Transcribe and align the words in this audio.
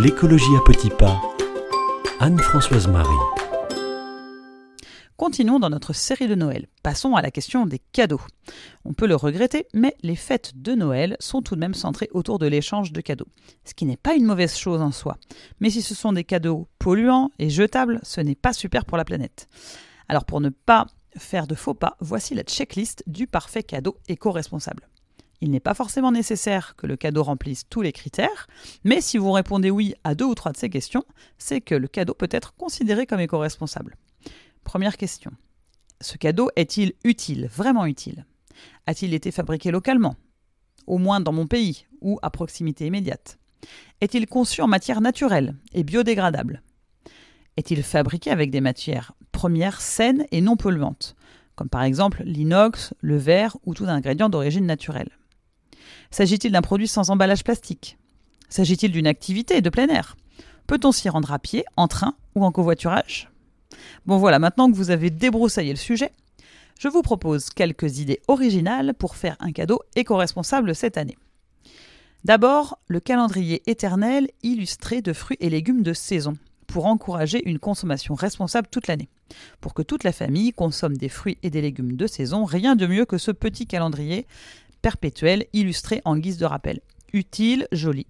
L'écologie 0.00 0.54
à 0.56 0.60
petits 0.64 0.90
pas. 0.90 1.20
Anne-Françoise 2.20 2.86
Marie. 2.86 3.08
Continuons 5.16 5.58
dans 5.58 5.70
notre 5.70 5.92
série 5.92 6.28
de 6.28 6.36
Noël. 6.36 6.68
Passons 6.84 7.16
à 7.16 7.22
la 7.22 7.32
question 7.32 7.66
des 7.66 7.80
cadeaux. 7.80 8.20
On 8.84 8.92
peut 8.92 9.08
le 9.08 9.16
regretter, 9.16 9.66
mais 9.74 9.96
les 10.04 10.14
fêtes 10.14 10.52
de 10.54 10.76
Noël 10.76 11.16
sont 11.18 11.42
tout 11.42 11.56
de 11.56 11.60
même 11.60 11.74
centrées 11.74 12.10
autour 12.12 12.38
de 12.38 12.46
l'échange 12.46 12.92
de 12.92 13.00
cadeaux. 13.00 13.26
Ce 13.64 13.74
qui 13.74 13.86
n'est 13.86 13.96
pas 13.96 14.14
une 14.14 14.24
mauvaise 14.24 14.56
chose 14.56 14.80
en 14.80 14.92
soi. 14.92 15.16
Mais 15.58 15.70
si 15.70 15.82
ce 15.82 15.96
sont 15.96 16.12
des 16.12 16.22
cadeaux 16.22 16.68
polluants 16.78 17.32
et 17.40 17.50
jetables, 17.50 17.98
ce 18.04 18.20
n'est 18.20 18.36
pas 18.36 18.52
super 18.52 18.84
pour 18.84 18.98
la 18.98 19.04
planète. 19.04 19.48
Alors 20.08 20.26
pour 20.26 20.40
ne 20.40 20.50
pas 20.50 20.86
faire 21.16 21.48
de 21.48 21.56
faux 21.56 21.74
pas, 21.74 21.96
voici 21.98 22.36
la 22.36 22.44
checklist 22.44 23.02
du 23.08 23.26
parfait 23.26 23.64
cadeau 23.64 23.96
éco-responsable. 24.06 24.88
Il 25.40 25.50
n'est 25.50 25.60
pas 25.60 25.74
forcément 25.74 26.10
nécessaire 26.10 26.74
que 26.76 26.86
le 26.86 26.96
cadeau 26.96 27.22
remplisse 27.22 27.68
tous 27.68 27.80
les 27.80 27.92
critères, 27.92 28.48
mais 28.82 29.00
si 29.00 29.18
vous 29.18 29.30
répondez 29.30 29.70
oui 29.70 29.94
à 30.02 30.14
deux 30.14 30.24
ou 30.24 30.34
trois 30.34 30.52
de 30.52 30.56
ces 30.56 30.68
questions, 30.68 31.04
c'est 31.38 31.60
que 31.60 31.76
le 31.76 31.86
cadeau 31.86 32.14
peut 32.14 32.28
être 32.30 32.54
considéré 32.56 33.06
comme 33.06 33.20
éco-responsable. 33.20 33.96
Première 34.64 34.96
question. 34.96 35.30
Ce 36.00 36.16
cadeau 36.16 36.50
est-il 36.56 36.94
utile, 37.04 37.46
vraiment 37.46 37.86
utile? 37.86 38.26
A-t-il 38.86 39.14
été 39.14 39.30
fabriqué 39.30 39.70
localement? 39.70 40.16
Au 40.86 40.98
moins 40.98 41.20
dans 41.20 41.32
mon 41.32 41.46
pays 41.46 41.86
ou 42.00 42.18
à 42.22 42.30
proximité 42.30 42.86
immédiate? 42.86 43.38
Est-il 44.00 44.26
conçu 44.26 44.60
en 44.60 44.66
matière 44.66 45.00
naturelle 45.00 45.54
et 45.72 45.84
biodégradable? 45.84 46.62
Est-il 47.56 47.82
fabriqué 47.82 48.30
avec 48.30 48.50
des 48.50 48.60
matières 48.60 49.12
premières 49.32 49.80
saines 49.80 50.26
et 50.32 50.40
non 50.40 50.56
polluantes, 50.56 51.16
comme 51.54 51.68
par 51.68 51.82
exemple 51.82 52.22
l'inox, 52.24 52.94
le 53.00 53.16
verre 53.16 53.56
ou 53.64 53.74
tout 53.74 53.86
ingrédient 53.86 54.28
d'origine 54.28 54.66
naturelle? 54.66 55.10
S'agit-il 56.10 56.52
d'un 56.52 56.62
produit 56.62 56.88
sans 56.88 57.10
emballage 57.10 57.44
plastique? 57.44 57.98
S'agit-il 58.48 58.92
d'une 58.92 59.06
activité 59.06 59.60
de 59.60 59.70
plein 59.70 59.88
air? 59.88 60.16
Peut-on 60.66 60.92
s'y 60.92 61.08
rendre 61.08 61.32
à 61.32 61.38
pied, 61.38 61.64
en 61.76 61.88
train 61.88 62.14
ou 62.34 62.44
en 62.44 62.52
covoiturage? 62.52 63.30
Bon 64.06 64.16
voilà, 64.16 64.38
maintenant 64.38 64.70
que 64.70 64.76
vous 64.76 64.90
avez 64.90 65.10
débroussaillé 65.10 65.70
le 65.70 65.76
sujet, 65.76 66.12
je 66.78 66.88
vous 66.88 67.02
propose 67.02 67.50
quelques 67.50 67.98
idées 67.98 68.20
originales 68.28 68.94
pour 68.94 69.16
faire 69.16 69.36
un 69.40 69.52
cadeau 69.52 69.80
éco-responsable 69.96 70.74
cette 70.74 70.96
année. 70.96 71.18
D'abord, 72.24 72.78
le 72.86 73.00
calendrier 73.00 73.62
éternel 73.66 74.28
illustré 74.42 75.02
de 75.02 75.12
fruits 75.12 75.36
et 75.40 75.50
légumes 75.50 75.82
de 75.82 75.92
saison, 75.92 76.36
pour 76.66 76.86
encourager 76.86 77.42
une 77.48 77.58
consommation 77.58 78.14
responsable 78.14 78.68
toute 78.70 78.86
l'année. 78.86 79.08
Pour 79.60 79.74
que 79.74 79.82
toute 79.82 80.04
la 80.04 80.12
famille 80.12 80.52
consomme 80.52 80.96
des 80.96 81.08
fruits 81.08 81.38
et 81.42 81.50
des 81.50 81.62
légumes 81.62 81.96
de 81.96 82.06
saison, 82.06 82.44
rien 82.44 82.76
de 82.76 82.86
mieux 82.86 83.06
que 83.06 83.18
ce 83.18 83.30
petit 83.30 83.66
calendrier 83.66 84.26
perpétuel 84.88 85.44
illustré 85.52 86.00
en 86.06 86.16
guise 86.16 86.38
de 86.38 86.46
rappel. 86.46 86.80
Utile, 87.12 87.68
joli. 87.72 88.06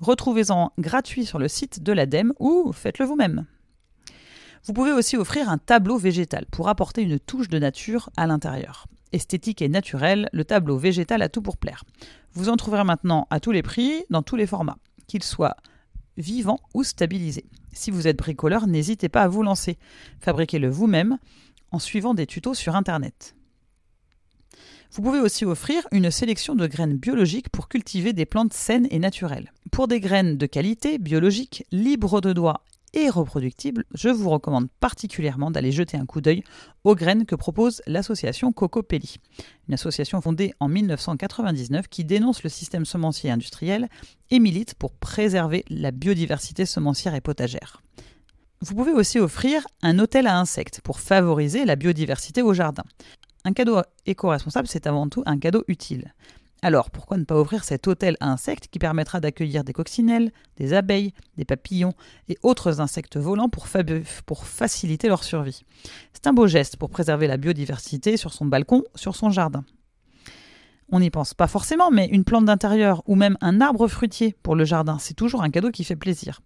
Retrouvez-en 0.00 0.70
gratuit 0.78 1.24
sur 1.24 1.38
le 1.38 1.48
site 1.48 1.82
de 1.82 1.92
l'ADEME 1.94 2.34
ou 2.38 2.72
faites-le 2.74 3.06
vous-même. 3.06 3.46
Vous 4.64 4.74
pouvez 4.74 4.92
aussi 4.92 5.16
offrir 5.16 5.48
un 5.48 5.56
tableau 5.56 5.96
végétal 5.96 6.44
pour 6.50 6.68
apporter 6.68 7.00
une 7.00 7.18
touche 7.18 7.48
de 7.48 7.58
nature 7.58 8.10
à 8.18 8.26
l'intérieur. 8.26 8.86
Esthétique 9.12 9.62
et 9.62 9.70
naturel, 9.70 10.28
le 10.34 10.44
tableau 10.44 10.76
végétal 10.76 11.22
a 11.22 11.30
tout 11.30 11.40
pour 11.40 11.56
plaire. 11.56 11.84
Vous 12.34 12.50
en 12.50 12.56
trouverez 12.58 12.84
maintenant 12.84 13.26
à 13.30 13.40
tous 13.40 13.52
les 13.52 13.62
prix, 13.62 14.04
dans 14.10 14.22
tous 14.22 14.36
les 14.36 14.46
formats, 14.46 14.76
qu'ils 15.06 15.24
soient 15.24 15.56
vivants 16.18 16.60
ou 16.74 16.84
stabilisés. 16.84 17.46
Si 17.72 17.90
vous 17.90 18.06
êtes 18.06 18.18
bricoleur, 18.18 18.66
n'hésitez 18.66 19.08
pas 19.08 19.22
à 19.22 19.28
vous 19.28 19.42
lancer. 19.42 19.78
Fabriquez-le 20.20 20.68
vous-même 20.68 21.16
en 21.70 21.78
suivant 21.78 22.12
des 22.12 22.26
tutos 22.26 22.52
sur 22.52 22.76
Internet. 22.76 23.34
Vous 24.92 25.02
pouvez 25.02 25.20
aussi 25.20 25.44
offrir 25.44 25.86
une 25.92 26.10
sélection 26.10 26.56
de 26.56 26.66
graines 26.66 26.96
biologiques 26.96 27.48
pour 27.48 27.68
cultiver 27.68 28.12
des 28.12 28.26
plantes 28.26 28.52
saines 28.52 28.88
et 28.90 28.98
naturelles. 28.98 29.52
Pour 29.70 29.86
des 29.86 30.00
graines 30.00 30.36
de 30.36 30.46
qualité, 30.46 30.98
biologiques, 30.98 31.64
libres 31.70 32.20
de 32.20 32.32
doigts 32.32 32.64
et 32.92 33.08
reproductibles, 33.08 33.84
je 33.94 34.08
vous 34.08 34.28
recommande 34.28 34.66
particulièrement 34.80 35.52
d'aller 35.52 35.70
jeter 35.70 35.96
un 35.96 36.06
coup 36.06 36.20
d'œil 36.20 36.42
aux 36.82 36.96
graines 36.96 37.24
que 37.24 37.36
propose 37.36 37.82
l'association 37.86 38.50
Cocopelli, 38.50 39.18
une 39.68 39.74
association 39.74 40.20
fondée 40.20 40.54
en 40.58 40.66
1999 40.66 41.86
qui 41.86 42.04
dénonce 42.04 42.42
le 42.42 42.50
système 42.50 42.84
semencier 42.84 43.30
industriel 43.30 43.88
et 44.32 44.40
milite 44.40 44.74
pour 44.74 44.90
préserver 44.90 45.64
la 45.70 45.92
biodiversité 45.92 46.66
semencière 46.66 47.14
et 47.14 47.20
potagère. 47.20 47.80
Vous 48.62 48.74
pouvez 48.74 48.92
aussi 48.92 49.18
offrir 49.18 49.66
un 49.80 49.98
hôtel 49.98 50.26
à 50.26 50.38
insectes 50.38 50.82
pour 50.82 51.00
favoriser 51.00 51.64
la 51.64 51.76
biodiversité 51.76 52.42
au 52.42 52.52
jardin. 52.52 52.84
Un 53.44 53.52
cadeau 53.52 53.80
éco-responsable, 54.06 54.68
c'est 54.68 54.86
avant 54.86 55.08
tout 55.08 55.22
un 55.26 55.38
cadeau 55.38 55.64
utile. 55.66 56.14
Alors, 56.62 56.90
pourquoi 56.90 57.16
ne 57.16 57.24
pas 57.24 57.36
offrir 57.36 57.64
cet 57.64 57.88
hôtel 57.88 58.18
à 58.20 58.30
insectes 58.30 58.68
qui 58.68 58.78
permettra 58.78 59.18
d'accueillir 59.18 59.64
des 59.64 59.72
coccinelles, 59.72 60.30
des 60.58 60.74
abeilles, 60.74 61.14
des 61.38 61.46
papillons 61.46 61.94
et 62.28 62.36
autres 62.42 62.82
insectes 62.82 63.16
volants 63.16 63.48
pour, 63.48 63.66
pour 64.26 64.46
faciliter 64.46 65.08
leur 65.08 65.24
survie? 65.24 65.62
C'est 66.12 66.26
un 66.26 66.34
beau 66.34 66.46
geste 66.46 66.76
pour 66.76 66.90
préserver 66.90 67.26
la 67.26 67.38
biodiversité 67.38 68.18
sur 68.18 68.34
son 68.34 68.44
balcon, 68.44 68.84
sur 68.94 69.16
son 69.16 69.30
jardin. 69.30 69.64
On 70.92 71.00
n'y 71.00 71.10
pense 71.10 71.32
pas 71.32 71.46
forcément, 71.46 71.90
mais 71.90 72.06
une 72.06 72.24
plante 72.24 72.44
d'intérieur 72.44 73.02
ou 73.06 73.14
même 73.14 73.38
un 73.40 73.60
arbre 73.60 73.88
fruitier 73.88 74.34
pour 74.42 74.54
le 74.54 74.64
jardin, 74.64 74.98
c'est 74.98 75.14
toujours 75.14 75.42
un 75.42 75.50
cadeau 75.50 75.70
qui 75.70 75.84
fait 75.84 75.96
plaisir. 75.96 76.42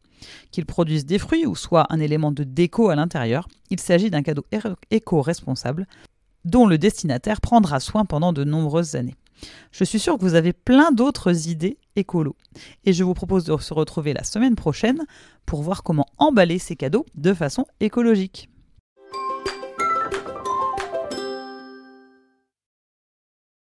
Qu'il 0.52 0.66
produise 0.66 1.06
des 1.06 1.18
fruits 1.18 1.46
ou 1.46 1.56
soit 1.56 1.86
un 1.90 1.98
élément 1.98 2.30
de 2.30 2.44
déco 2.44 2.88
à 2.88 2.94
l'intérieur, 2.94 3.48
il 3.70 3.80
s'agit 3.80 4.10
d'un 4.10 4.22
cadeau 4.22 4.44
éco-responsable 4.90 5.88
dont 6.44 6.66
le 6.66 6.78
destinataire 6.78 7.40
prendra 7.40 7.80
soin 7.80 8.04
pendant 8.04 8.32
de 8.32 8.44
nombreuses 8.44 8.94
années. 8.94 9.16
Je 9.72 9.84
suis 9.84 9.98
sûre 9.98 10.16
que 10.16 10.22
vous 10.22 10.34
avez 10.34 10.52
plein 10.52 10.92
d'autres 10.92 11.48
idées 11.48 11.78
écolo. 11.96 12.36
Et 12.84 12.92
je 12.92 13.04
vous 13.04 13.14
propose 13.14 13.44
de 13.44 13.56
se 13.56 13.74
retrouver 13.74 14.12
la 14.12 14.24
semaine 14.24 14.54
prochaine 14.54 15.04
pour 15.46 15.62
voir 15.62 15.82
comment 15.82 16.06
emballer 16.18 16.58
ces 16.58 16.76
cadeaux 16.76 17.06
de 17.14 17.34
façon 17.34 17.66
écologique. 17.80 18.48